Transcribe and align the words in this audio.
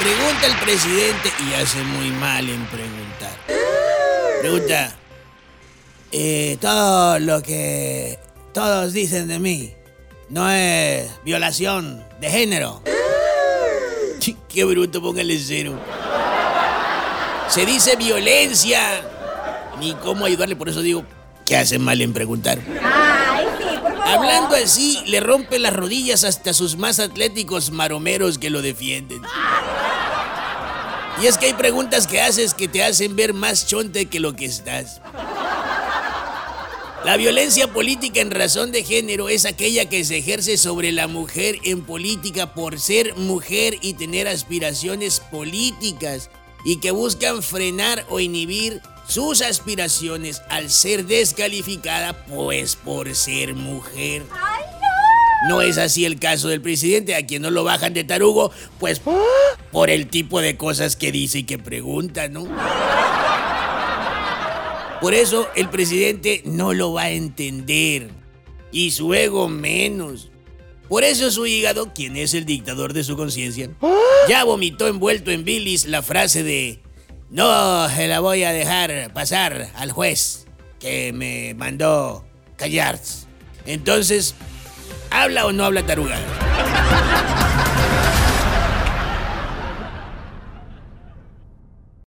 Pregunta 0.00 0.46
el 0.46 0.56
presidente 0.64 1.30
y 1.46 1.52
hace 1.60 1.82
muy 1.82 2.10
mal 2.12 2.48
en 2.48 2.64
preguntar. 2.68 3.32
Pregunta, 4.40 4.94
eh, 6.10 6.56
todo 6.58 7.18
lo 7.18 7.42
que 7.42 8.18
todos 8.54 8.94
dicen 8.94 9.28
de 9.28 9.38
mí 9.38 9.74
no 10.30 10.50
es 10.50 11.10
violación 11.22 12.02
de 12.18 12.30
género. 12.30 12.82
Qué 14.48 14.64
bruto, 14.64 15.02
póngale 15.02 15.38
cero. 15.38 15.78
Se 17.48 17.66
dice 17.66 17.96
violencia. 17.96 18.80
Ni 19.80 19.92
cómo 19.94 20.24
ayudarle, 20.24 20.56
por 20.56 20.70
eso 20.70 20.80
digo 20.80 21.04
que 21.44 21.56
hacen 21.56 21.82
mal 21.82 22.00
en 22.00 22.14
preguntar. 22.14 22.58
Ay, 22.82 23.44
sí, 23.58 23.64
por 23.82 23.96
favor. 23.98 24.08
Hablando 24.08 24.56
así, 24.56 25.02
le 25.06 25.20
rompe 25.20 25.58
las 25.58 25.74
rodillas 25.74 26.24
hasta 26.24 26.54
sus 26.54 26.76
más 26.76 27.00
atléticos 27.00 27.70
maromeros 27.70 28.38
que 28.38 28.50
lo 28.50 28.62
defienden. 28.62 29.20
Y 31.20 31.26
es 31.26 31.36
que 31.36 31.46
hay 31.46 31.54
preguntas 31.54 32.06
que 32.06 32.20
haces 32.20 32.54
que 32.54 32.66
te 32.66 32.82
hacen 32.82 33.14
ver 33.14 33.34
más 33.34 33.66
chonte 33.66 34.06
que 34.06 34.20
lo 34.20 34.34
que 34.34 34.46
estás. 34.46 35.02
La 37.04 37.16
violencia 37.16 37.72
política 37.72 38.20
en 38.20 38.30
razón 38.30 38.72
de 38.72 38.84
género 38.84 39.28
es 39.28 39.44
aquella 39.44 39.88
que 39.88 40.04
se 40.04 40.18
ejerce 40.18 40.56
sobre 40.56 40.92
la 40.92 41.06
mujer 41.06 41.56
en 41.64 41.82
política 41.82 42.54
por 42.54 42.78
ser 42.78 43.16
mujer 43.16 43.76
y 43.80 43.94
tener 43.94 44.28
aspiraciones 44.28 45.20
políticas 45.20 46.30
y 46.64 46.76
que 46.76 46.90
buscan 46.90 47.42
frenar 47.42 48.06
o 48.10 48.20
inhibir 48.20 48.82
sus 49.08 49.42
aspiraciones 49.42 50.42
al 50.48 50.70
ser 50.70 51.06
descalificada 51.06 52.24
pues 52.26 52.76
por 52.76 53.14
ser 53.14 53.54
mujer. 53.54 54.24
No 55.48 55.62
es 55.62 55.78
así 55.78 56.04
el 56.04 56.18
caso 56.18 56.48
del 56.48 56.60
presidente, 56.60 57.14
a 57.14 57.26
quien 57.26 57.42
no 57.42 57.50
lo 57.50 57.64
bajan 57.64 57.94
de 57.94 58.04
tarugo, 58.04 58.52
pues 58.78 59.00
por 59.72 59.90
el 59.90 60.08
tipo 60.08 60.40
de 60.40 60.56
cosas 60.56 60.96
que 60.96 61.12
dice 61.12 61.38
y 61.38 61.44
que 61.44 61.58
pregunta, 61.58 62.28
¿no? 62.28 62.46
Por 65.00 65.14
eso 65.14 65.48
el 65.56 65.70
presidente 65.70 66.42
no 66.44 66.74
lo 66.74 66.92
va 66.92 67.04
a 67.04 67.10
entender. 67.10 68.10
Y 68.70 68.90
su 68.90 69.14
ego 69.14 69.48
menos. 69.48 70.30
Por 70.88 71.04
eso 71.04 71.30
su 71.30 71.46
hígado, 71.46 71.94
quien 71.94 72.16
es 72.16 72.34
el 72.34 72.44
dictador 72.44 72.92
de 72.92 73.04
su 73.04 73.16
conciencia, 73.16 73.70
ya 74.28 74.44
vomitó 74.44 74.88
envuelto 74.88 75.30
en 75.30 75.44
bilis 75.44 75.86
la 75.86 76.02
frase 76.02 76.42
de 76.42 76.80
no 77.30 77.88
se 77.88 78.08
la 78.08 78.20
voy 78.20 78.42
a 78.42 78.52
dejar 78.52 79.12
pasar 79.14 79.70
al 79.76 79.92
juez 79.92 80.46
que 80.80 81.12
me 81.12 81.54
mandó 81.54 82.24
callar. 82.56 82.98
Entonces, 83.66 84.34
¿habla 85.20 85.44
o 85.44 85.52
no 85.52 85.66
habla 85.66 85.82
tarugada? 85.82 86.24